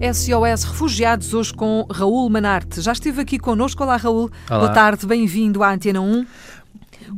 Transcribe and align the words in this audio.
SOS 0.00 0.64
Refugiados, 0.64 1.34
hoje 1.34 1.52
com 1.52 1.86
Raul 1.90 2.30
Manarte. 2.30 2.80
Já 2.80 2.92
esteve 2.92 3.20
aqui 3.20 3.38
connosco. 3.38 3.82
Olá, 3.82 3.98
Raul. 3.98 4.30
Olá. 4.48 4.60
Boa 4.60 4.72
tarde, 4.72 5.06
bem-vindo 5.06 5.62
à 5.62 5.74
Antena 5.74 6.00
1. 6.00 6.26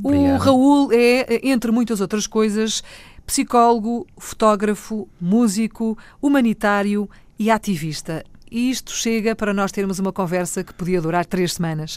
Obrigado. 0.03 0.35
O 0.35 0.37
Raul 0.39 0.93
é, 0.93 1.49
entre 1.49 1.71
muitas 1.71 2.01
outras 2.01 2.27
coisas, 2.27 2.83
psicólogo, 3.25 4.05
fotógrafo, 4.19 5.09
músico, 5.21 5.97
humanitário 6.21 7.09
e 7.39 7.53
ativista. 7.53 8.25
E 8.51 8.69
isto 8.69 8.91
chega 8.91 9.37
para 9.37 9.55
nós 9.55 9.71
termos 9.71 10.01
uma 10.01 10.13
conversa 10.13 10.65
que 10.65 10.75
podia 10.75 11.01
durar 11.01 11.25
três 11.25 11.53
semanas 11.53 11.97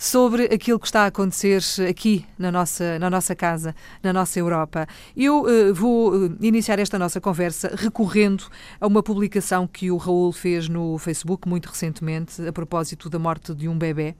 sobre 0.00 0.44
aquilo 0.44 0.80
que 0.80 0.86
está 0.86 1.02
a 1.02 1.06
acontecer 1.08 1.62
aqui 1.86 2.24
na 2.38 2.50
nossa, 2.50 2.98
na 2.98 3.10
nossa 3.10 3.36
casa, 3.36 3.74
na 4.02 4.14
nossa 4.14 4.38
Europa. 4.38 4.86
Eu 5.14 5.42
uh, 5.42 5.74
vou 5.74 6.14
uh, 6.14 6.36
iniciar 6.40 6.78
esta 6.78 6.98
nossa 6.98 7.20
conversa 7.20 7.74
recorrendo 7.76 8.44
a 8.80 8.86
uma 8.86 9.02
publicação 9.02 9.66
que 9.66 9.90
o 9.90 9.98
Raul 9.98 10.32
fez 10.32 10.70
no 10.70 10.96
Facebook 10.96 11.46
muito 11.46 11.66
recentemente, 11.66 12.40
a 12.48 12.50
propósito 12.50 13.10
da 13.10 13.18
morte 13.18 13.54
de 13.54 13.68
um 13.68 13.76
bebê. 13.76 14.14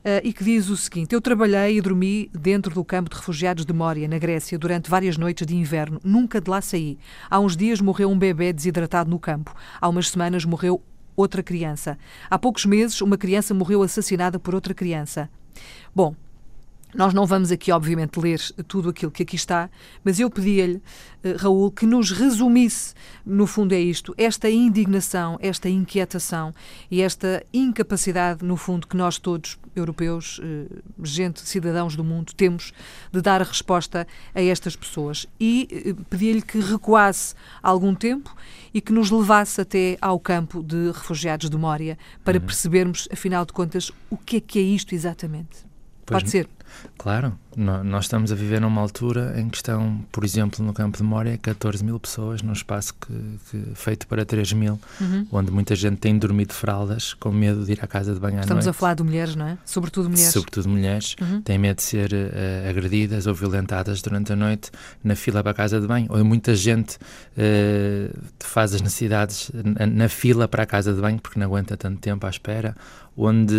Uh, 0.00 0.20
e 0.22 0.34
que 0.34 0.44
diz 0.44 0.68
o 0.68 0.76
seguinte: 0.76 1.14
Eu 1.14 1.20
trabalhei 1.22 1.78
e 1.78 1.80
dormi 1.80 2.30
dentro 2.34 2.74
do 2.74 2.84
campo 2.84 3.08
de 3.08 3.16
refugiados 3.16 3.64
de 3.64 3.72
Mória, 3.72 4.06
na 4.06 4.18
Grécia, 4.18 4.58
durante 4.58 4.90
várias 4.90 5.16
noites 5.16 5.46
de 5.46 5.56
inverno. 5.56 5.98
Nunca 6.04 6.42
de 6.42 6.50
lá 6.50 6.60
saí. 6.60 6.98
Há 7.30 7.40
uns 7.40 7.56
dias 7.56 7.80
morreu 7.80 8.10
um 8.10 8.18
bebê 8.18 8.52
desidratado 8.52 9.08
no 9.08 9.18
campo. 9.18 9.54
Há 9.80 9.88
umas 9.88 10.10
semanas 10.10 10.44
morreu 10.44 10.82
outra 11.20 11.42
criança. 11.42 11.98
Há 12.28 12.38
poucos 12.38 12.64
meses, 12.64 13.00
uma 13.00 13.16
criança 13.16 13.54
morreu 13.54 13.82
assassinada 13.82 14.38
por 14.38 14.54
outra 14.54 14.74
criança. 14.74 15.30
Bom, 15.94 16.14
nós 16.94 17.14
não 17.14 17.26
vamos 17.26 17.52
aqui, 17.52 17.70
obviamente, 17.70 18.18
ler 18.18 18.40
tudo 18.66 18.90
aquilo 18.90 19.10
que 19.10 19.22
aqui 19.22 19.36
está, 19.36 19.70
mas 20.04 20.18
eu 20.18 20.30
pedia-lhe, 20.30 20.82
eh, 21.22 21.36
Raul, 21.38 21.70
que 21.70 21.86
nos 21.86 22.10
resumisse, 22.10 22.94
no 23.24 23.46
fundo 23.46 23.72
é 23.72 23.80
isto, 23.80 24.14
esta 24.18 24.50
indignação, 24.50 25.38
esta 25.40 25.68
inquietação 25.68 26.54
e 26.90 27.00
esta 27.00 27.44
incapacidade, 27.52 28.44
no 28.44 28.56
fundo, 28.56 28.86
que 28.86 28.96
nós 28.96 29.18
todos, 29.18 29.58
europeus, 29.74 30.40
eh, 30.42 30.66
gente, 31.02 31.40
cidadãos 31.40 31.94
do 31.96 32.02
mundo, 32.02 32.32
temos 32.34 32.72
de 33.12 33.20
dar 33.20 33.40
a 33.40 33.44
resposta 33.44 34.06
a 34.34 34.42
estas 34.42 34.74
pessoas. 34.74 35.26
E 35.38 35.68
eh, 35.70 35.94
pedia-lhe 36.08 36.42
que 36.42 36.58
recuasse 36.58 37.34
algum 37.62 37.94
tempo 37.94 38.34
e 38.72 38.80
que 38.80 38.92
nos 38.92 39.10
levasse 39.10 39.60
até 39.60 39.96
ao 40.00 40.18
campo 40.18 40.62
de 40.62 40.88
refugiados 40.88 41.48
de 41.48 41.56
Mória 41.56 41.98
para 42.24 42.38
uhum. 42.38 42.46
percebermos, 42.46 43.08
afinal 43.12 43.44
de 43.44 43.52
contas, 43.52 43.90
o 44.08 44.16
que 44.16 44.36
é 44.36 44.40
que 44.40 44.58
é 44.58 44.62
isto 44.62 44.94
exatamente. 44.94 45.70
Pois 46.06 46.22
Pode 46.22 46.30
ser. 46.30 46.48
Claro, 46.96 47.36
nós 47.56 48.04
estamos 48.04 48.30
a 48.30 48.34
viver 48.34 48.60
numa 48.60 48.80
altura 48.80 49.34
em 49.40 49.48
que 49.48 49.56
estão, 49.56 50.04
por 50.12 50.24
exemplo, 50.24 50.64
no 50.64 50.72
campo 50.72 50.98
de 50.98 51.02
Moria, 51.02 51.36
14 51.38 51.84
mil 51.84 51.98
pessoas 51.98 52.42
num 52.42 52.52
espaço 52.52 52.94
que, 52.94 53.12
que 53.50 53.74
feito 53.74 54.06
para 54.06 54.24
3 54.24 54.52
mil, 54.52 54.78
uhum. 55.00 55.26
onde 55.32 55.50
muita 55.50 55.74
gente 55.74 55.96
tem 55.96 56.16
dormido 56.18 56.52
fraldas 56.52 57.14
com 57.14 57.30
medo 57.32 57.64
de 57.64 57.72
ir 57.72 57.78
à 57.82 57.86
casa 57.86 58.14
de 58.14 58.20
banho 58.20 58.38
à 58.38 58.40
Estamos 58.42 58.68
a 58.68 58.72
falar 58.72 58.94
de 58.94 59.02
mulheres, 59.02 59.34
não 59.34 59.46
é? 59.46 59.58
Sobretudo 59.64 60.08
mulheres. 60.08 60.32
Sobretudo 60.32 60.68
mulheres, 60.68 61.16
uhum. 61.20 61.42
têm 61.42 61.58
medo 61.58 61.76
de 61.76 61.82
ser 61.82 62.12
uh, 62.12 62.68
agredidas 62.68 63.26
ou 63.26 63.34
violentadas 63.34 64.00
durante 64.02 64.32
a 64.32 64.36
noite 64.36 64.70
na 65.02 65.16
fila 65.16 65.42
para 65.42 65.52
a 65.52 65.54
casa 65.54 65.80
de 65.80 65.86
banho. 65.86 66.06
Ou 66.10 66.24
muita 66.24 66.54
gente 66.54 66.96
uh, 66.96 68.18
faz 68.38 68.74
as 68.74 68.80
necessidades 68.80 69.50
na, 69.52 69.86
na 69.86 70.08
fila 70.08 70.46
para 70.46 70.62
a 70.62 70.66
casa 70.66 70.92
de 70.92 71.00
banho 71.00 71.18
porque 71.20 71.38
não 71.38 71.46
aguenta 71.46 71.76
tanto 71.76 71.98
tempo 71.98 72.26
à 72.26 72.30
espera 72.30 72.76
onde 73.16 73.54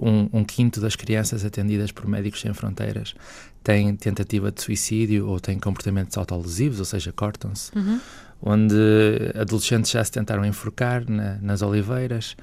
um, 0.00 0.28
um, 0.32 0.44
quinto 0.44 0.80
das 0.80 0.96
crianças 0.96 1.44
atendidas 1.44 1.92
por 1.92 2.08
Médicos 2.08 2.43
Sem 2.44 2.52
Fronteiras 2.52 3.14
têm 3.62 3.96
tentativa 3.96 4.52
de 4.52 4.60
suicídio 4.62 5.26
ou 5.26 5.40
têm 5.40 5.58
comportamentos 5.58 6.18
autolesivos, 6.18 6.78
ou 6.78 6.84
seja, 6.84 7.10
cortam-se, 7.10 7.76
uhum. 7.76 7.98
onde 8.42 8.74
adolescentes 9.34 9.90
já 9.90 10.04
se 10.04 10.12
tentaram 10.12 10.44
enforcar 10.44 11.08
na, 11.10 11.38
nas 11.40 11.62
oliveiras. 11.62 12.36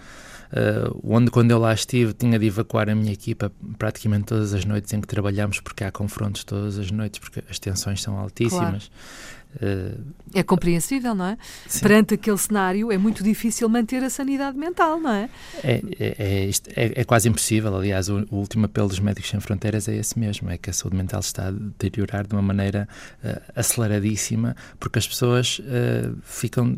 Uh, 0.52 1.00
onde 1.02 1.32
quando 1.32 1.52
eu 1.52 1.58
lá 1.58 1.74
estive 1.74 2.14
tinha 2.14 2.38
de 2.38 2.46
evacuar 2.46 2.90
a 2.90 2.96
minha 2.96 3.14
equipa 3.14 3.50
praticamente 3.78 4.26
todas 4.26 4.54
as 4.54 4.66
noites 4.66 4.92
em 4.92 5.00
que 5.00 5.08
trabalhamos 5.08 5.62
porque 5.62 5.82
há 5.82 5.90
confrontos 5.90 6.44
todas 6.44 6.78
as 6.78 6.92
noites 6.92 7.22
porque 7.22 7.42
as 7.50 7.58
tensões 7.58 8.02
são 8.02 8.18
altíssimas. 8.18 8.90
Claro. 8.90 9.41
Uh, 9.56 10.14
é 10.34 10.44
compreensível, 10.44 11.14
não 11.14 11.26
é? 11.26 11.38
Sim. 11.68 11.82
Perante 11.82 12.14
aquele 12.14 12.38
cenário 12.38 12.92
é 12.92 12.98
muito 12.98 13.24
difícil 13.24 13.68
manter 13.68 14.04
a 14.04 14.10
sanidade 14.10 14.58
mental, 14.58 15.00
não 15.00 15.12
é? 15.12 15.30
É, 15.64 15.82
é, 16.00 16.16
é, 16.18 16.50
é, 16.50 17.02
é 17.02 17.04
quase 17.04 17.28
impossível. 17.28 17.76
Aliás, 17.76 18.08
o, 18.08 18.26
o, 18.32 18.38
último 18.38 18.66
apelo 18.66 18.88
dos 18.88 19.00
Médicos 19.00 19.30
Sem 19.30 19.40
Fronteiras 19.40 19.88
é 19.88 19.96
esse 19.96 20.18
mesmo: 20.18 20.50
é 20.50 20.58
que 20.58 20.70
a 20.70 20.74
saúde 20.74 20.96
mental 20.96 21.20
está 21.20 21.50
a 21.50 21.52
deteriorar 21.52 22.26
de 22.26 22.34
uma 22.34 22.42
maneira 22.42 22.88
uh, 23.24 23.42
aceleradíssima, 23.56 24.56
porque 24.80 25.00
as 25.00 25.08
pessoas 25.08 25.60
uh, 25.60 26.18
ficam 26.24 26.78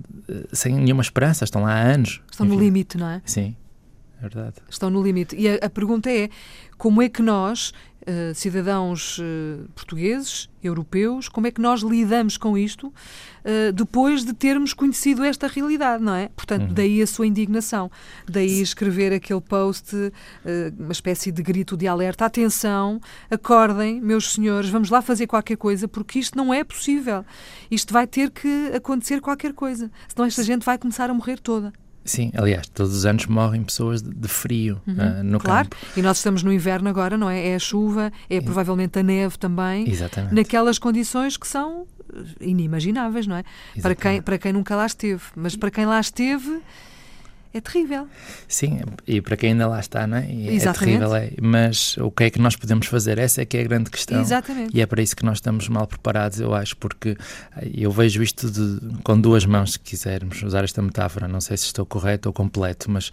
sem 0.52 0.74
nenhuma 0.76 1.02
esperança, 1.02 1.44
estão 1.44 1.64
lá 1.64 1.74
há 1.74 1.82
anos. 1.82 2.22
Estão 2.32 2.46
Enfim. 2.46 2.56
no 2.56 2.62
limite, 2.62 2.98
não 2.98 3.08
é? 3.08 3.22
Sim. 3.26 3.56
Verdade. 4.24 4.56
Estão 4.70 4.90
no 4.90 5.04
limite. 5.04 5.36
E 5.36 5.50
a, 5.50 5.56
a 5.56 5.70
pergunta 5.70 6.10
é: 6.10 6.30
como 6.78 7.02
é 7.02 7.10
que 7.10 7.22
nós, 7.22 7.74
uh, 8.08 8.34
cidadãos 8.34 9.20
uh, 9.20 9.68
portugueses, 9.76 10.50
europeus, 10.64 11.28
como 11.28 11.46
é 11.46 11.52
que 11.52 11.60
nós 11.60 11.82
lidamos 11.82 12.38
com 12.38 12.58
isto 12.58 12.88
uh, 12.88 13.74
depois 13.74 14.24
de 14.24 14.34
termos 14.34 14.74
conhecido 14.74 15.26
esta 15.26 15.46
realidade, 15.46 16.02
não 16.02 16.16
é? 16.16 16.30
Portanto, 16.38 16.70
uhum. 16.70 16.74
daí 16.74 17.02
a 17.02 17.08
sua 17.08 17.28
indignação, 17.28 17.92
daí 18.26 18.62
escrever 18.62 19.12
aquele 19.12 19.42
post, 19.42 19.94
uma 20.80 20.94
espécie 20.94 21.30
de 21.30 21.44
grito 21.44 21.76
de 21.76 21.86
alerta: 21.86 22.24
atenção, 22.24 23.02
acordem, 23.30 24.00
meus 24.00 24.32
senhores, 24.32 24.70
vamos 24.70 24.90
lá 24.90 25.02
fazer 25.02 25.28
qualquer 25.28 25.58
coisa, 25.58 25.86
porque 25.86 26.18
isto 26.18 26.38
não 26.38 26.54
é 26.54 26.64
possível. 26.64 27.26
Isto 27.70 27.92
vai 27.92 28.08
ter 28.08 28.32
que 28.32 28.72
acontecer 28.74 29.20
qualquer 29.20 29.52
coisa, 29.52 29.92
senão 30.08 30.26
esta 30.26 30.44
gente 30.44 30.66
vai 30.66 30.78
começar 30.78 31.10
a 31.10 31.14
morrer 31.14 31.42
toda. 31.42 31.74
Sim, 32.06 32.32
aliás, 32.36 32.68
todos 32.68 32.94
os 32.94 33.06
anos 33.06 33.26
morrem 33.28 33.64
pessoas 33.64 34.02
de, 34.02 34.14
de 34.14 34.28
frio 34.28 34.82
uhum, 34.86 34.94
uh, 34.94 35.24
no 35.24 35.40
claro. 35.40 35.70
campo. 35.70 35.84
E 35.96 36.02
nós 36.02 36.18
estamos 36.18 36.44
no 36.44 36.52
inverno 36.52 36.90
agora, 36.90 37.18
não 37.18 37.30
é? 37.30 37.50
É 37.50 37.56
a 37.56 37.60
chuva, 37.60 38.12
é, 38.30 38.38
é. 38.38 38.42
provavelmente 38.42 39.00
a 39.00 39.04
neve 39.04 39.38
também. 39.38 39.90
Exatamente. 39.90 40.36
Naquelas 40.36 40.78
condições 40.78 41.38
que 41.38 41.48
são 41.48 41.88
inimagináveis, 42.40 43.26
não 43.26 43.38
é? 43.38 43.44
Para 43.82 43.96
quem, 43.96 44.22
para 44.22 44.38
quem 44.38 44.54
nunca 44.54 44.76
lá 44.76 44.86
esteve. 44.86 45.22
Mas 45.36 45.56
para 45.56 45.72
quem 45.72 45.86
lá 45.86 46.00
esteve 46.00 46.62
é 47.54 47.62
terrível. 47.62 48.08
Sim, 48.48 48.82
e 49.08 49.22
para 49.22 49.38
quem 49.38 49.52
ainda 49.52 49.68
lá 49.68 49.80
está, 49.80 50.08
não 50.08 50.18
é? 50.18 50.26
é. 50.26 50.56
É 50.56 50.74
terrível, 50.74 51.16
é. 51.16 51.32
Mas 51.40 51.96
o 51.98 52.10
que 52.10 52.24
é 52.24 52.30
que 52.32 52.40
nós 52.40 52.56
podemos 52.56 52.88
fazer? 52.88 53.20
Essa 53.20 53.44
é 53.44 53.46
que 53.46 53.58
é 53.58 53.62
a 53.62 53.64
grande 53.64 53.92
questão. 53.92 54.20
Exatamente. 54.20 54.76
E 54.76 54.82
é 54.82 54.86
para 54.88 55.02
isso 55.04 55.16
que 55.16 55.24
nós 55.24 55.38
estamos 55.38 55.70
mal 55.70 55.86
preparados, 55.86 56.40
eu 56.40 56.54
acho, 56.56 56.76
porque 56.78 57.16
eu 57.72 57.92
vejo 57.92 58.24
isto 58.24 58.50
de, 58.50 58.80
com 59.04 59.20
duas 59.20 59.46
mãos, 59.46 59.74
se 59.74 59.80
quisermos 59.80 60.42
usar 60.42 60.64
esta 60.64 60.82
metáfora. 60.82 61.28
Não 61.28 61.40
sei 61.40 61.56
se 61.56 61.66
estou 61.66 61.86
correto 61.86 62.28
ou 62.28 62.34
completo, 62.34 62.90
mas 62.90 63.12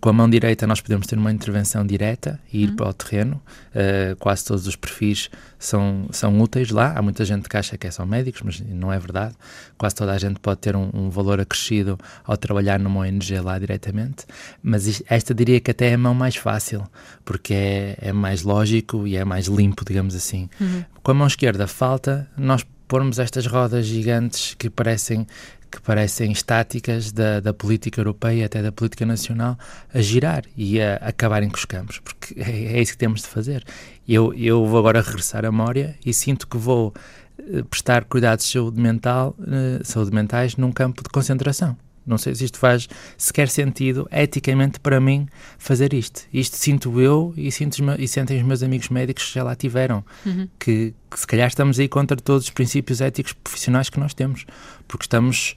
com 0.00 0.08
a 0.08 0.12
mão 0.12 0.30
direita 0.30 0.64
nós 0.64 0.80
podemos 0.80 1.08
ter 1.08 1.18
uma 1.18 1.32
intervenção 1.32 1.84
direta 1.84 2.38
e 2.52 2.62
ir 2.62 2.70
uhum. 2.70 2.76
para 2.76 2.88
o 2.88 2.92
terreno. 2.92 3.42
Uh, 3.74 4.14
quase 4.16 4.44
todos 4.44 4.66
os 4.68 4.76
perfis 4.76 5.28
são, 5.58 6.06
são 6.12 6.40
úteis 6.40 6.70
lá. 6.70 6.94
Há 6.96 7.02
muita 7.02 7.24
gente 7.24 7.48
que 7.48 7.56
acha 7.56 7.76
que 7.76 7.86
é 7.86 7.90
são 7.90 8.06
médicos, 8.06 8.42
mas 8.42 8.60
não 8.60 8.92
é 8.92 8.98
verdade. 8.98 9.34
Quase 9.76 9.96
toda 9.96 10.12
a 10.12 10.18
gente 10.18 10.38
pode 10.38 10.60
ter 10.60 10.76
um, 10.76 10.88
um 10.94 11.10
valor 11.10 11.40
acrescido 11.40 11.98
ao 12.24 12.36
trabalhar 12.36 12.78
numa 12.78 13.00
ONG 13.00 13.40
lá 13.40 13.58
direto 13.58 13.71
diretamente, 13.72 14.26
mas 14.62 15.02
esta 15.08 15.34
diria 15.34 15.60
que 15.60 15.70
até 15.70 15.90
é 15.90 15.94
a 15.94 15.98
mão 15.98 16.14
mais 16.14 16.36
fácil, 16.36 16.84
porque 17.24 17.54
é, 17.54 17.96
é 18.00 18.12
mais 18.12 18.42
lógico 18.42 19.06
e 19.06 19.16
é 19.16 19.24
mais 19.24 19.46
limpo, 19.46 19.84
digamos 19.84 20.14
assim. 20.14 20.48
Uhum. 20.60 20.84
Com 21.02 21.10
a 21.10 21.14
mão 21.14 21.26
esquerda 21.26 21.66
falta 21.66 22.28
nós 22.36 22.64
pormos 22.86 23.18
estas 23.18 23.46
rodas 23.46 23.86
gigantes 23.86 24.54
que 24.54 24.68
parecem 24.68 25.26
que 25.70 25.80
parecem 25.80 26.30
estáticas 26.30 27.12
da, 27.12 27.40
da 27.40 27.54
política 27.54 27.98
europeia 27.98 28.44
até 28.44 28.60
da 28.60 28.70
política 28.70 29.06
nacional 29.06 29.58
a 29.94 30.02
girar 30.02 30.44
e 30.54 30.78
a, 30.78 30.96
a 30.96 31.08
acabarem 31.08 31.48
com 31.48 31.56
os 31.56 31.64
campos, 31.64 31.98
porque 31.98 32.34
é, 32.38 32.74
é, 32.74 32.82
isso 32.82 32.92
que 32.92 32.98
temos 32.98 33.22
de 33.22 33.28
fazer. 33.28 33.64
Eu, 34.06 34.34
eu 34.34 34.66
vou 34.66 34.78
agora 34.78 35.00
regressar 35.00 35.46
a 35.46 35.50
Mória 35.50 35.96
e 36.04 36.12
sinto 36.12 36.46
que 36.46 36.58
vou 36.58 36.92
eh, 37.38 37.62
prestar 37.70 38.04
cuidados 38.04 38.44
de 38.44 38.52
saúde 38.52 38.78
mental, 38.78 39.34
uh, 39.38 39.82
saúde 39.82 40.14
mentais 40.14 40.58
num 40.58 40.70
campo 40.70 41.02
de 41.02 41.08
concentração. 41.08 41.74
Não 42.06 42.18
sei 42.18 42.34
se 42.34 42.44
isto 42.44 42.58
faz 42.58 42.88
sequer 43.16 43.48
sentido 43.48 44.08
eticamente 44.10 44.80
para 44.80 45.00
mim 45.00 45.28
fazer 45.58 45.92
isto. 45.94 46.22
Isto 46.32 46.56
sinto 46.56 47.00
eu 47.00 47.32
e, 47.36 47.50
sinto 47.52 47.78
e 47.98 48.08
sentem 48.08 48.38
os 48.38 48.42
meus 48.42 48.62
amigos 48.62 48.88
médicos 48.88 49.26
que 49.26 49.34
já 49.34 49.44
lá 49.44 49.54
tiveram. 49.54 50.04
Uhum. 50.26 50.48
Que, 50.58 50.94
que, 51.10 51.20
se 51.20 51.26
calhar 51.26 51.48
estamos 51.48 51.78
aí 51.78 51.88
contra 51.88 52.16
todos 52.16 52.44
os 52.44 52.50
princípios 52.50 53.00
éticos 53.00 53.32
profissionais 53.32 53.88
que 53.88 54.00
nós 54.00 54.14
temos. 54.14 54.44
Porque 54.88 55.04
estamos, 55.04 55.54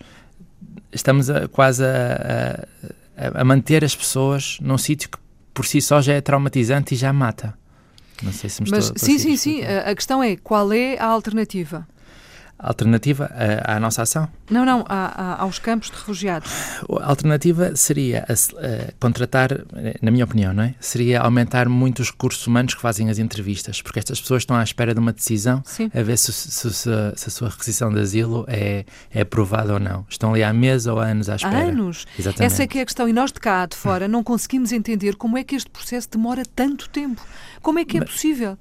estamos 0.91 1.29
a, 1.29 1.47
quase 1.47 1.83
a, 1.83 2.67
a, 3.17 3.41
a 3.41 3.43
manter 3.43 3.83
as 3.83 3.95
pessoas 3.95 4.57
num 4.61 4.77
sítio 4.77 5.09
que 5.09 5.17
por 5.53 5.65
si 5.65 5.81
só 5.81 6.01
já 6.01 6.13
é 6.13 6.21
traumatizante 6.21 6.93
e 6.93 6.97
já 6.97 7.11
mata. 7.11 7.57
Não 8.21 8.31
sei 8.31 8.49
se 8.49 8.61
me 8.61 8.69
Mas, 8.69 8.85
estou 8.85 8.99
Sim, 8.99 9.17
sim, 9.17 9.35
sim. 9.35 9.61
A 9.63 9.93
questão 9.95 10.21
é 10.21 10.35
qual 10.35 10.71
é 10.71 10.97
a 10.97 11.05
alternativa? 11.05 11.87
Alternativa 12.57 13.29
à, 13.33 13.75
à 13.75 13.79
nossa 13.79 14.01
ação? 14.01 14.27
Não, 14.49 14.65
não, 14.65 14.85
aos 14.87 15.59
campos 15.59 15.89
de 15.89 15.97
refugiados. 15.97 16.49
A 17.01 17.09
alternativa 17.09 17.75
seria 17.75 18.25
a, 18.29 18.33
a 18.33 18.91
contratar, 18.99 19.49
na 20.01 20.09
minha 20.09 20.23
opinião, 20.23 20.53
não 20.53 20.63
é? 20.63 20.75
Seria 20.79 21.21
aumentar 21.21 21.67
muito 21.67 22.01
os 22.01 22.11
recursos 22.11 22.45
humanos 22.47 22.73
que 22.73 22.81
fazem 22.81 23.09
as 23.09 23.19
entrevistas, 23.19 23.81
porque 23.81 23.99
estas 23.99 24.21
pessoas 24.21 24.43
estão 24.43 24.55
à 24.55 24.63
espera 24.63 24.93
de 24.93 24.99
uma 24.99 25.11
decisão 25.11 25.61
Sim. 25.65 25.91
a 25.93 26.01
ver 26.01 26.17
se, 26.17 26.31
se, 26.31 26.51
se, 26.51 26.73
se, 26.73 26.89
a 26.89 27.29
sua 27.29 27.49
requisição 27.49 27.91
de 27.91 27.99
asilo 27.99 28.45
é, 28.47 28.85
é 29.13 29.21
aprovada 29.21 29.73
ou 29.73 29.79
não. 29.79 30.05
Estão 30.09 30.31
ali 30.31 30.43
há 30.43 30.53
meses 30.53 30.87
ou 30.87 30.99
há 30.99 31.07
anos 31.07 31.29
à 31.29 31.35
espera. 31.35 31.57
Há 31.57 31.61
anos? 31.63 32.05
Exatamente. 32.17 32.53
Essa 32.53 32.63
é 32.63 32.67
que 32.67 32.79
é 32.79 32.81
a 32.81 32.85
questão. 32.85 33.09
E 33.09 33.13
nós 33.13 33.31
de 33.31 33.39
cá, 33.39 33.65
de 33.65 33.75
fora, 33.75 34.07
não 34.07 34.23
conseguimos 34.23 34.71
entender 34.71 35.15
como 35.15 35.37
é 35.37 35.43
que 35.43 35.55
este 35.55 35.69
processo 35.69 36.09
demora 36.09 36.43
tanto 36.55 36.89
tempo. 36.89 37.21
Como 37.61 37.79
é 37.79 37.85
que 37.85 37.97
é 37.97 37.99
Mas, 38.01 38.11
possível? 38.11 38.57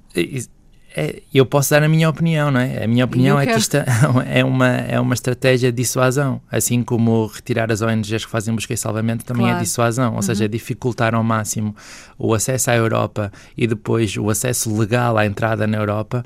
Eu 1.33 1.45
posso 1.45 1.71
dar 1.71 1.83
a 1.83 1.89
minha 1.89 2.09
opinião, 2.09 2.49
não 2.49 2.59
é? 2.59 2.83
A 2.83 2.87
minha 2.87 3.03
opinião 3.03 3.39
é 3.39 3.45
que 3.45 3.57
isto 3.57 3.75
é 4.27 4.43
uma, 4.43 4.67
é 4.67 4.99
uma 4.99 5.13
estratégia 5.13 5.71
de 5.71 5.81
dissuasão, 5.81 6.41
assim 6.49 6.83
como 6.83 7.27
retirar 7.27 7.71
as 7.71 7.81
ONGs 7.81 8.25
que 8.25 8.31
fazem 8.31 8.55
busca 8.55 8.73
e 8.73 8.77
salvamento 8.77 9.25
também 9.25 9.45
é 9.45 9.49
claro. 9.49 9.59
é 9.59 9.63
dissuasão, 9.63 10.09
ou 10.11 10.15
uhum. 10.15 10.21
seja, 10.21 10.45
é 10.45 10.47
dificultar 10.47 11.13
ao 11.13 11.23
máximo 11.23 11.75
o 12.17 12.33
acesso 12.33 12.71
à 12.71 12.75
Europa 12.75 13.31
e 13.57 13.67
depois 13.67 14.15
o 14.15 14.29
acesso 14.29 14.75
legal 14.77 15.17
à 15.17 15.25
entrada 15.25 15.67
na 15.67 15.77
Europa, 15.77 16.23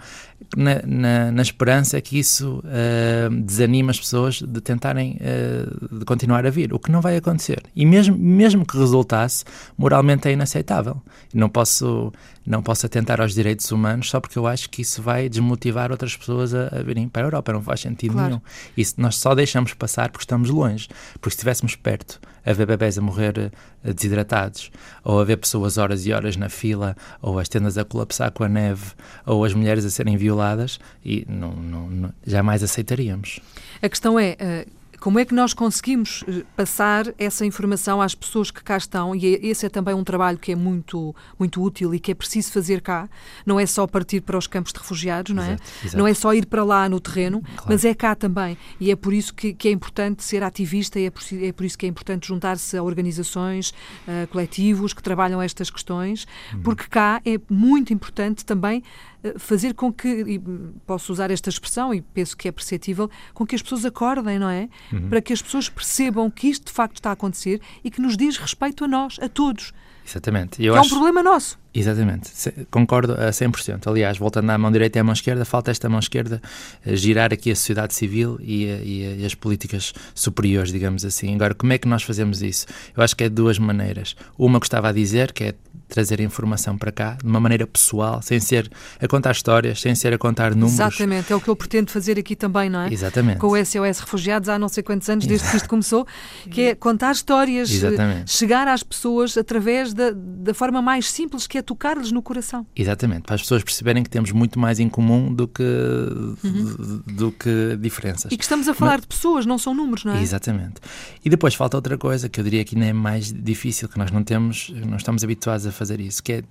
na, 0.55 0.81
na, 0.85 1.31
na 1.31 1.41
esperança 1.41 1.99
que 2.01 2.17
isso 2.17 2.63
uh, 2.63 3.29
desanima 3.41 3.91
as 3.91 3.99
pessoas 3.99 4.41
de 4.41 4.61
tentarem 4.61 5.17
uh, 5.19 5.99
de 5.99 6.05
continuar 6.05 6.45
a 6.45 6.49
vir, 6.49 6.73
o 6.73 6.79
que 6.79 6.91
não 6.91 7.01
vai 7.01 7.17
acontecer. 7.17 7.61
E 7.75 7.85
mesmo, 7.85 8.17
mesmo 8.17 8.65
que 8.65 8.77
resultasse, 8.77 9.43
moralmente 9.77 10.27
é 10.27 10.31
inaceitável. 10.31 11.01
Não 11.33 11.49
posso, 11.49 12.11
não 12.45 12.63
posso 12.63 12.85
atentar 12.85 13.21
aos 13.21 13.33
direitos 13.33 13.71
humanos 13.71 14.09
só 14.09 14.19
porque 14.19 14.37
eu 14.37 14.47
acho 14.47 14.58
que 14.67 14.81
isso 14.81 15.01
vai 15.01 15.29
desmotivar 15.29 15.91
outras 15.91 16.15
pessoas 16.15 16.53
a, 16.53 16.67
a 16.67 16.81
virem 16.81 17.07
para 17.07 17.23
a 17.23 17.27
Europa. 17.27 17.53
Não 17.53 17.61
faz 17.61 17.81
sentido 17.81 18.13
claro. 18.13 18.27
nenhum. 18.27 18.41
Isso 18.75 18.95
nós 18.97 19.15
só 19.15 19.35
deixamos 19.35 19.73
passar 19.73 20.09
porque 20.09 20.23
estamos 20.23 20.49
longe. 20.49 20.87
Porque 21.13 21.29
se 21.29 21.35
estivéssemos 21.35 21.75
perto, 21.75 22.19
a 22.45 22.53
ver 22.53 22.65
bebés 22.65 22.97
a 22.97 23.01
morrer 23.01 23.51
uh, 23.83 23.93
desidratados, 23.93 24.71
ou 25.03 25.19
a 25.19 25.23
ver 25.23 25.37
pessoas 25.37 25.77
horas 25.77 26.05
e 26.05 26.11
horas 26.11 26.35
na 26.35 26.49
fila, 26.49 26.95
ou 27.21 27.39
as 27.39 27.47
tendas 27.47 27.77
a 27.77 27.85
colapsar 27.85 28.31
com 28.31 28.43
a 28.43 28.49
neve, 28.49 28.91
ou 29.25 29.45
as 29.45 29.53
mulheres 29.53 29.85
a 29.85 29.89
serem 29.89 30.17
violadas, 30.17 30.79
e 31.03 31.25
não, 31.27 31.53
não, 31.53 31.89
não 31.89 32.13
jamais 32.25 32.63
aceitaríamos. 32.63 33.39
A 33.81 33.89
questão 33.89 34.19
é, 34.19 34.37
uh, 34.39 34.78
como 34.99 35.19
é 35.19 35.25
que 35.25 35.33
nós 35.33 35.53
conseguimos 35.53 36.23
eh, 36.27 36.43
passar 36.55 37.13
essa 37.17 37.45
informação 37.45 38.01
às 38.01 38.13
pessoas 38.13 38.51
que 38.51 38.63
cá 38.63 38.77
estão? 38.77 39.15
E 39.15 39.35
é, 39.35 39.47
esse 39.47 39.65
é 39.65 39.69
também 39.69 39.93
um 39.93 40.03
trabalho 40.03 40.37
que 40.37 40.51
é 40.51 40.55
muito, 40.55 41.15
muito 41.37 41.61
útil 41.61 41.93
e 41.95 41.99
que 41.99 42.11
é 42.11 42.15
preciso 42.15 42.51
fazer 42.51 42.81
cá. 42.81 43.09
Não 43.45 43.59
é 43.59 43.65
só 43.65 43.87
partir 43.87 44.21
para 44.21 44.37
os 44.37 44.47
campos 44.47 44.73
de 44.73 44.79
refugiados, 44.79 45.33
não 45.33 45.43
é? 45.43 45.53
Exato, 45.53 45.63
exato. 45.83 45.97
Não 45.97 46.07
é 46.07 46.13
só 46.13 46.33
ir 46.33 46.45
para 46.45 46.63
lá 46.63 46.89
no 46.89 46.99
terreno, 46.99 47.41
claro. 47.41 47.65
mas 47.69 47.85
é 47.85 47.93
cá 47.93 48.13
também. 48.15 48.57
E 48.79 48.91
é 48.91 48.95
por 48.95 49.13
isso 49.13 49.33
que, 49.33 49.53
que 49.53 49.67
é 49.67 49.71
importante 49.71 50.23
ser 50.23 50.43
ativista 50.43 50.99
e 50.99 51.05
é 51.05 51.09
por, 51.09 51.23
é 51.31 51.51
por 51.51 51.65
isso 51.65 51.77
que 51.77 51.85
é 51.85 51.89
importante 51.89 52.27
juntar-se 52.27 52.77
a 52.77 52.83
organizações, 52.83 53.69
uh, 53.69 54.27
coletivos 54.29 54.93
que 54.93 55.01
trabalham 55.01 55.41
estas 55.41 55.69
questões, 55.69 56.27
uhum. 56.53 56.61
porque 56.61 56.87
cá 56.87 57.21
é 57.25 57.39
muito 57.49 57.93
importante 57.93 58.43
também 58.45 58.83
eh, 59.18 59.18
fazer 59.37 59.73
com 59.73 59.91
que, 59.91 60.07
e 60.07 60.39
posso 60.85 61.11
usar 61.11 61.31
esta 61.31 61.49
expressão 61.49 61.93
e 61.93 62.01
penso 62.01 62.35
que 62.37 62.47
é 62.47 62.51
perceptível, 62.51 63.09
com 63.33 63.45
que 63.45 63.55
as 63.55 63.61
pessoas 63.61 63.85
acordem, 63.85 64.39
não 64.39 64.49
é? 64.49 64.69
Uhum. 64.91 65.09
Para 65.09 65.21
que 65.21 65.33
as 65.33 65.41
pessoas 65.41 65.69
percebam 65.69 66.29
que 66.29 66.47
isto 66.47 66.67
de 66.67 66.71
facto 66.71 66.95
está 66.95 67.09
a 67.09 67.13
acontecer 67.13 67.61
e 67.83 67.91
que 67.91 68.01
nos 68.01 68.15
diz 68.15 68.37
respeito 68.37 68.85
a 68.85 68.87
nós, 68.87 69.17
a 69.21 69.27
todos. 69.27 69.73
Exatamente. 70.05 70.57
Que 70.57 70.69
acho... 70.69 70.77
é 70.77 70.81
um 70.81 70.89
problema 70.89 71.21
nosso. 71.21 71.59
Exatamente, 71.73 72.31
concordo 72.71 73.13
a 73.13 73.29
100%. 73.29 73.87
Aliás, 73.87 74.17
voltando 74.17 74.49
à 74.49 74.57
mão 74.57 74.71
direita 74.71 74.97
e 74.97 75.01
à 75.01 75.03
mão 75.03 75.13
esquerda, 75.13 75.45
falta 75.45 75.69
esta 75.69 75.87
mão 75.87 75.99
esquerda 75.99 76.41
eh, 76.83 76.95
girar 76.95 77.31
aqui 77.31 77.51
a 77.51 77.55
sociedade 77.55 77.93
civil 77.93 78.39
e, 78.41 78.65
a, 78.65 78.75
e, 78.77 79.05
a, 79.05 79.15
e, 79.17 79.25
as 79.25 79.35
políticas 79.35 79.93
superiores, 80.15 80.71
digamos 80.71 81.05
assim. 81.05 81.35
Agora, 81.35 81.53
como 81.53 81.71
é 81.71 81.77
que 81.77 81.87
nós 81.87 82.01
fazemos 82.01 82.41
isso? 82.41 82.65
Eu 82.97 83.03
acho 83.03 83.15
que 83.15 83.23
é 83.23 83.29
de 83.29 83.35
duas 83.35 83.59
maneiras. 83.59 84.15
Uma 84.37 84.59
que 84.59 84.65
estava 84.65 84.89
a 84.89 84.91
dizer, 84.91 85.31
que 85.31 85.43
é 85.43 85.53
trazer 85.89 86.19
informação 86.21 86.77
para 86.77 86.91
cá 86.91 87.17
de 87.21 87.27
uma 87.27 87.39
maneira 87.39 87.65
pessoal, 87.65 88.21
sem 88.21 88.39
ser 88.39 88.71
a 89.01 89.07
contar 89.07 89.31
histórias, 89.31 89.81
sem 89.81 89.95
ser 89.95 90.13
a 90.13 90.17
contar 90.17 90.51
números. 90.51 90.73
Exatamente, 90.75 91.33
é 91.33 91.35
o 91.35 91.41
que 91.41 91.47
eu 91.49 91.55
pretendo 91.55 91.91
fazer 91.91 92.17
aqui 92.17 92.35
também, 92.35 92.69
não 92.69 92.81
é? 92.81 92.93
Exatamente. 92.93 93.39
Com 93.39 93.47
o 93.47 93.65
SOS 93.65 93.99
Refugiados 93.99 94.47
há 94.47 94.59
não 94.59 94.69
sei 94.69 94.83
quantos 94.83 95.09
anos, 95.09 95.25
desde 95.25 95.49
que 95.49 95.57
isto 95.57 95.67
começou, 95.67 96.07
que 96.51 96.61
é 96.61 96.75
contar 96.75 97.11
histórias, 97.11 97.71
Exatamente. 97.71 98.31
chegar 98.31 98.67
às 98.67 98.83
pessoas 98.83 99.35
através 99.35 99.93
da, 99.93 100.11
da 100.13 100.53
forma 100.53 100.81
mais 100.81 101.09
simples, 101.09 101.47
que 101.47 101.57
é 101.59 101.61
tocar-lhes 101.61 102.11
no 102.11 102.21
coração. 102.21 102.65
Exatamente, 102.75 103.23
para 103.23 103.35
as 103.35 103.41
pessoas 103.41 103.63
perceberem 103.63 104.03
que 104.03 104.09
temos 104.09 104.31
muito 104.31 104.59
mais 104.59 104.79
em 104.79 104.89
comum 104.89 105.33
do 105.33 105.47
que, 105.47 105.63
uhum. 105.63 107.01
do 107.05 107.31
que 107.31 107.77
diferenças. 107.79 108.31
E 108.31 108.37
que 108.37 108.43
estamos 108.43 108.67
a 108.67 108.73
falar 108.73 108.93
Mas, 108.93 109.01
de 109.01 109.07
pessoas, 109.07 109.45
não 109.45 109.57
são 109.57 109.73
números, 109.73 110.03
não 110.03 110.13
é? 110.13 110.21
Exatamente. 110.21 110.75
E 111.23 111.29
depois 111.29 111.53
falta 111.53 111.77
outra 111.77 111.97
coisa 111.97 112.27
que 112.29 112.39
eu 112.39 112.43
diria 112.43 112.63
que 112.65 112.75
ainda 112.75 112.87
é 112.87 112.93
mais 112.93 113.31
difícil, 113.31 113.87
que 113.87 113.97
nós 113.97 114.11
não 114.11 114.23
temos, 114.23 114.69
não 114.85 114.97
estamos 114.97 115.23
habituados 115.23 115.65
a 115.65 115.71
fazer 115.71 115.99
isso, 115.99 116.23
que 116.23 116.33
é 116.33 116.43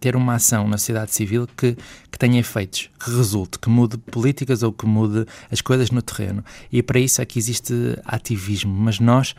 ter 0.00 0.16
uma 0.16 0.34
ação 0.34 0.68
na 0.68 0.78
sociedade 0.78 1.12
civil 1.12 1.46
que, 1.56 1.76
que 2.10 2.18
tenha 2.18 2.38
efeitos, 2.38 2.90
que 2.98 3.10
resulte, 3.10 3.58
que 3.58 3.68
mude 3.68 3.98
políticas 3.98 4.62
ou 4.62 4.72
que 4.72 4.86
mude 4.86 5.26
as 5.50 5.60
coisas 5.60 5.90
no 5.90 6.02
terreno. 6.02 6.44
E 6.70 6.82
para 6.82 6.98
isso 7.00 7.20
é 7.20 7.24
que 7.24 7.38
existe 7.38 7.74
ativismo, 8.04 8.74
mas 8.74 8.98
nós. 8.98 9.34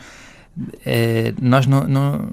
É, 0.86 1.34
nós 1.42 1.66
não, 1.66 1.88
não, 1.88 2.30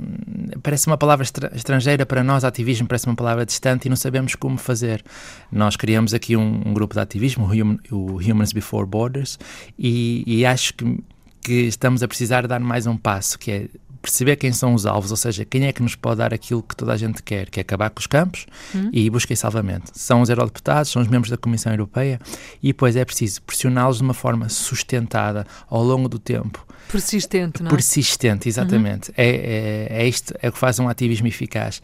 parece 0.63 0.87
uma 0.87 0.99
palavra 0.99 1.25
estrangeira 1.55 2.05
para 2.05 2.23
nós, 2.23 2.45
ativismo 2.45 2.87
parece 2.87 3.07
uma 3.07 3.17
palavra 3.17 3.47
distante 3.47 3.87
e 3.87 3.89
não 3.89 3.97
sabemos 3.97 4.35
como 4.35 4.59
fazer. 4.59 5.03
Nós 5.51 5.77
criamos 5.77 6.13
aqui 6.13 6.37
um, 6.37 6.63
um 6.67 6.75
grupo 6.75 6.95
de 6.95 7.01
ativismo, 7.01 7.49
o, 7.91 8.17
Humans 8.17 8.53
Before 8.53 8.87
Borders, 8.87 9.39
e, 9.79 10.23
e 10.27 10.45
acho 10.45 10.75
que, 10.75 11.05
que 11.43 11.63
estamos 11.63 12.03
a 12.03 12.09
precisar 12.09 12.47
dar 12.47 12.61
mais 12.61 12.87
um 12.87 12.97
passo, 12.97 13.39
que 13.39 13.51
é 13.51 13.69
perceber 14.01 14.37
quem 14.37 14.53
são 14.53 14.75
os 14.75 14.87
alvos, 14.87 15.11
ou 15.11 15.17
seja, 15.17 15.45
quem 15.45 15.67
é 15.67 15.73
que 15.73 15.83
nos 15.83 15.95
pode 15.95 16.19
dar 16.19 16.33
aquilo 16.33 16.63
que 16.63 16.75
toda 16.75 16.93
a 16.93 16.97
gente 16.97 17.23
quer, 17.23 17.51
que 17.51 17.61
é 17.61 17.63
acabar 17.63 17.91
com 17.91 18.01
os 18.01 18.07
campos 18.07 18.47
hum. 18.75 18.91
e 18.93 19.09
busca 19.11 19.33
e 19.33 19.37
salvamento. 19.37 19.91
São 19.95 20.21
os 20.23 20.29
eurodeputados, 20.29 20.91
são 20.91 21.03
os 21.03 21.09
membros 21.09 21.31
da 21.31 21.37
Comissão 21.37 21.73
Europeia 21.73 22.21
e 22.63 22.69
depois 22.69 22.97
é 22.97 23.05
preciso 23.05 23.43
pressioná-los 23.43 23.99
de 23.99 24.03
uma 24.03 24.15
forma 24.15 24.49
sustentada 24.49 25.47
ao 25.69 25.83
longo 25.83 26.09
do 26.09 26.19
tempo. 26.19 26.67
Persistente, 26.91 27.63
não 27.63 27.71
é? 27.71 27.75
Persistente, 27.75 28.49
exatamente. 28.49 29.11
Uhum. 29.11 29.15
É, 29.17 29.29
é, 29.29 30.03
é 30.03 30.09
isto 30.09 30.35
é 30.43 30.49
o 30.49 30.53
que 30.53 30.59
faz 30.59 30.79
um 30.79 30.89
ativismo 30.89 31.29
eficaz. 31.29 31.81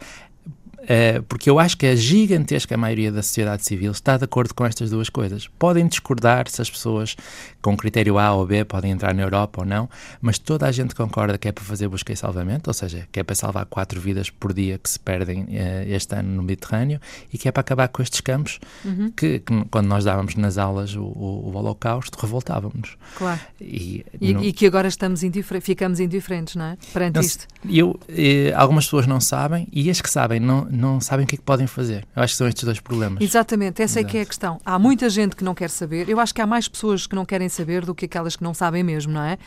Uh, 0.87 1.21
porque 1.23 1.49
eu 1.49 1.59
acho 1.59 1.77
que 1.77 1.85
a 1.85 1.95
gigantesca 1.95 2.77
maioria 2.77 3.11
da 3.11 3.21
sociedade 3.21 3.65
civil 3.65 3.91
está 3.91 4.15
de 4.15 4.23
acordo 4.23 4.53
com 4.53 4.65
estas 4.65 4.89
duas 4.89 5.09
coisas. 5.09 5.49
Podem 5.59 5.85
discordar 5.85 6.47
se 6.47 6.61
as 6.61 6.69
pessoas 6.69 7.17
com 7.61 7.75
critério 7.75 8.17
A 8.17 8.31
ou 8.33 8.45
B 8.45 8.63
podem 8.63 8.91
entrar 8.91 9.13
na 9.13 9.23
Europa 9.23 9.61
ou 9.61 9.65
não, 9.65 9.89
mas 10.21 10.39
toda 10.39 10.65
a 10.65 10.71
gente 10.71 10.95
concorda 10.95 11.37
que 11.37 11.49
é 11.49 11.51
para 11.51 11.65
fazer 11.65 11.89
busca 11.89 12.13
e 12.13 12.15
salvamento, 12.15 12.69
ou 12.69 12.73
seja, 12.73 13.05
que 13.11 13.19
é 13.19 13.23
para 13.23 13.35
salvar 13.35 13.65
quatro 13.65 13.99
vidas 13.99 14.29
por 14.29 14.53
dia 14.53 14.77
que 14.77 14.89
se 14.89 14.97
perdem 14.97 15.43
uh, 15.43 15.47
este 15.87 16.15
ano 16.15 16.29
no 16.29 16.41
Mediterrâneo 16.41 17.01
e 17.33 17.37
que 17.37 17.49
é 17.49 17.51
para 17.51 17.61
acabar 17.61 17.89
com 17.89 18.01
estes 18.01 18.21
campos 18.21 18.57
uhum. 18.85 19.11
que, 19.11 19.39
que, 19.39 19.65
quando 19.69 19.87
nós 19.87 20.05
dávamos 20.05 20.35
nas 20.35 20.57
aulas 20.57 20.95
o, 20.95 21.03
o, 21.03 21.51
o 21.51 21.57
Holocausto, 21.57 22.17
revoltávamos. 22.17 22.95
Claro. 23.17 23.41
E, 23.59 24.05
e, 24.21 24.33
no... 24.33 24.41
e 24.41 24.53
que 24.53 24.65
agora 24.65 24.87
estamos 24.87 25.21
indifer 25.21 25.59
ficamos 25.59 25.99
indiferentes, 25.99 26.55
não 26.55 26.65
é? 26.65 26.77
Perante 26.93 27.15
não, 27.15 27.21
isto. 27.21 27.47
Eu, 27.69 27.99
eh, 28.07 28.53
algumas 28.55 28.85
pessoas 28.85 29.05
não 29.05 29.19
sabem 29.19 29.67
e 29.73 29.89
as 29.89 29.99
que 29.99 30.09
sabem 30.09 30.39
não 30.39 30.67
não 30.77 31.01
sabem 31.01 31.25
o 31.25 31.27
que 31.27 31.35
é 31.35 31.37
que 31.37 31.43
podem 31.43 31.67
fazer. 31.67 32.05
Eu 32.15 32.23
acho 32.23 32.33
que 32.33 32.37
são 32.37 32.47
estes 32.47 32.63
dois 32.63 32.79
problemas. 32.79 33.21
Exatamente, 33.21 33.81
essa 33.81 33.99
Exato. 33.99 34.07
é 34.07 34.11
que 34.11 34.17
é 34.17 34.21
a 34.21 34.25
questão. 34.25 34.61
Há 34.65 34.77
muita 34.77 35.09
gente 35.09 35.35
que 35.35 35.43
não 35.43 35.55
quer 35.55 35.69
saber. 35.69 36.07
Eu 36.07 36.19
acho 36.19 36.33
que 36.33 36.41
há 36.41 36.47
mais 36.47 36.67
pessoas 36.67 37.07
que 37.07 37.15
não 37.15 37.25
querem 37.25 37.49
saber 37.49 37.85
do 37.85 37.95
que 37.95 38.05
aquelas 38.05 38.35
que 38.35 38.43
não 38.43 38.53
sabem 38.53 38.83
mesmo, 38.83 39.13
não 39.13 39.21
é? 39.23 39.37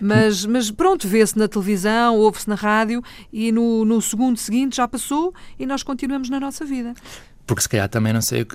Mas, 0.00 0.44
mas 0.44 0.70
pronto, 0.70 1.06
vê-se 1.06 1.38
na 1.38 1.48
televisão, 1.48 2.16
ouve-se 2.16 2.48
na 2.48 2.54
rádio 2.54 3.02
e 3.32 3.52
no, 3.52 3.84
no 3.84 4.02
segundo 4.02 4.36
seguinte 4.36 4.76
já 4.76 4.88
passou 4.88 5.32
e 5.58 5.66
nós 5.66 5.82
continuamos 5.82 6.28
na 6.28 6.40
nossa 6.40 6.64
vida 6.64 6.94
porque 7.46 7.62
se 7.62 7.68
calhar 7.68 7.88
também 7.88 8.12
não 8.12 8.22
sei, 8.22 8.46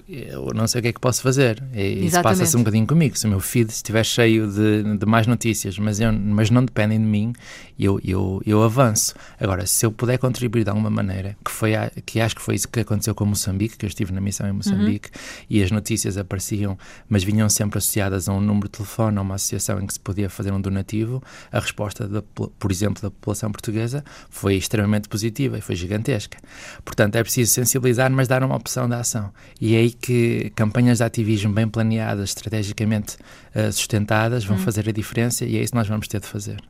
não 0.55 0.67
sei 0.67 0.79
o 0.79 0.81
que 0.81 0.87
é 0.87 0.93
que 0.93 0.99
posso 0.99 1.21
fazer. 1.21 1.63
E 1.73 2.05
isso 2.05 2.21
passa-se 2.21 2.55
um 2.55 2.59
bocadinho 2.59 2.87
comigo. 2.87 3.17
Se 3.17 3.25
o 3.25 3.29
meu 3.29 3.39
feed 3.39 3.69
estiver 3.69 4.03
cheio 4.03 4.51
de, 4.51 4.97
de 4.97 5.05
mais 5.05 5.27
notícias, 5.27 5.77
mas, 5.77 5.99
eu, 5.99 6.11
mas 6.11 6.49
não 6.49 6.65
dependem 6.65 6.99
de 6.99 7.05
mim, 7.05 7.33
eu, 7.77 7.99
eu, 8.03 8.41
eu 8.45 8.63
avanço. 8.63 9.13
Agora, 9.39 9.65
se 9.65 9.85
eu 9.85 9.91
puder 9.91 10.17
contribuir 10.17 10.63
de 10.63 10.69
alguma 10.69 10.89
maneira, 10.89 11.37
que, 11.45 11.51
foi 11.51 11.75
a, 11.75 11.91
que 12.05 12.19
acho 12.19 12.35
que 12.35 12.41
foi 12.41 12.55
isso 12.55 12.67
que 12.67 12.79
aconteceu 12.79 13.13
com 13.13 13.25
Moçambique, 13.25 13.77
que 13.77 13.85
eu 13.85 13.87
estive 13.87 14.11
na 14.11 14.21
missão 14.21 14.47
em 14.47 14.51
Moçambique, 14.51 15.09
uhum. 15.09 15.45
e 15.49 15.63
as 15.63 15.71
notícias 15.71 16.17
apareciam, 16.17 16.77
mas 17.07 17.23
vinham 17.23 17.47
sempre 17.47 17.77
associadas 17.77 18.27
a 18.27 18.33
um 18.33 18.41
número 18.41 18.67
de 18.67 18.71
telefone, 18.71 19.17
a 19.17 19.21
uma 19.21 19.35
associação 19.35 19.79
em 19.79 19.85
que 19.85 19.93
se 19.93 19.99
podia 19.99 20.29
fazer 20.29 20.51
um 20.51 20.59
donativo, 20.59 21.21
a 21.51 21.59
resposta, 21.59 22.07
da, 22.07 22.21
por 22.21 22.71
exemplo, 22.71 23.01
da 23.01 23.11
população 23.11 23.51
portuguesa 23.51 24.03
foi 24.29 24.55
extremamente 24.55 25.07
positiva 25.07 25.57
e 25.57 25.61
foi 25.61 25.75
gigantesca. 25.75 26.37
Portanto, 26.83 27.15
é 27.15 27.23
preciso 27.23 27.51
sensibilizar, 27.51 28.11
mas 28.11 28.27
dar 28.27 28.43
uma 28.43 28.55
opção 28.55 28.78
da 28.87 28.99
ação. 28.99 29.31
E 29.59 29.75
é 29.75 29.79
aí 29.79 29.91
que 29.91 30.51
campanhas 30.55 30.99
de 30.99 31.03
ativismo 31.03 31.51
bem 31.51 31.67
planeadas, 31.67 32.29
estrategicamente 32.29 33.17
uh, 33.55 33.71
sustentadas, 33.71 34.45
vão 34.45 34.57
uhum. 34.57 34.63
fazer 34.63 34.87
a 34.87 34.91
diferença 34.91 35.45
e 35.45 35.57
é 35.57 35.61
isso 35.61 35.71
que 35.71 35.77
nós 35.77 35.87
vamos 35.87 36.07
ter 36.07 36.19
de 36.19 36.27
fazer. 36.27 36.61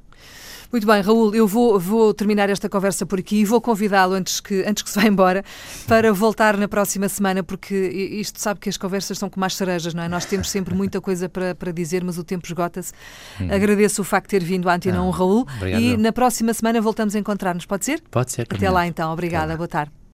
Muito 0.71 0.85
bem, 0.85 1.01
Raul, 1.01 1.33
eu 1.33 1.47
vou, 1.47 1.79
vou 1.79 2.13
terminar 2.13 2.47
esta 2.47 2.69
conversa 2.69 3.03
por 3.03 3.17
aqui 3.17 3.37
e 3.37 3.45
vou 3.45 3.59
convidá-lo 3.59 4.13
antes 4.13 4.39
que, 4.39 4.63
antes 4.67 4.83
que 4.83 4.89
se 4.89 4.99
vá 4.99 5.07
embora 5.07 5.43
para 5.87 6.13
voltar 6.13 6.55
na 6.57 6.67
próxima 6.67 7.09
semana, 7.09 7.41
porque 7.41 7.75
isto 7.75 8.39
sabe 8.39 8.59
que 8.59 8.69
as 8.69 8.77
conversas 8.77 9.17
são 9.17 9.31
como 9.31 9.43
as 9.45 9.55
cerejas, 9.55 9.95
não 9.95 10.03
é? 10.03 10.07
Nós 10.07 10.25
temos 10.25 10.47
sempre 10.49 10.75
muita 10.75 11.01
coisa 11.01 11.27
para, 11.27 11.55
para 11.55 11.71
dizer, 11.71 12.03
mas 12.03 12.19
o 12.19 12.23
tempo 12.23 12.45
esgota-se. 12.45 12.93
Hum. 13.41 13.47
Agradeço 13.51 14.01
o 14.03 14.05
facto 14.05 14.29
de 14.29 14.39
ter 14.39 14.43
vindo 14.45 14.69
à 14.69 14.75
Antena 14.75 15.01
1, 15.01 15.09
Raul, 15.09 15.47
obrigado. 15.57 15.81
e 15.81 15.97
na 15.97 16.11
próxima 16.11 16.53
semana 16.53 16.79
voltamos 16.79 17.15
a 17.15 17.19
encontrar-nos, 17.19 17.65
pode 17.65 17.85
ser? 17.85 18.03
Pode 18.11 18.31
ser. 18.31 18.45
Até 18.47 18.69
lá 18.69 18.85
então, 18.85 19.11
obrigada, 19.11 19.57
boa 19.57 19.67
tarde. 19.67 19.98